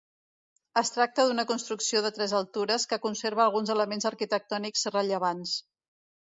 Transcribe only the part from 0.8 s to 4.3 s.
Es tracta d'una construcció de tres altures, que conserva alguns elements